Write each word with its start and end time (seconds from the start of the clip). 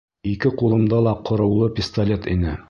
Ике 0.29 0.51
ҡулымда 0.61 1.01
ла 1.09 1.13
ҡороулы 1.31 1.69
пистолет 1.81 2.29
ине. 2.35 2.57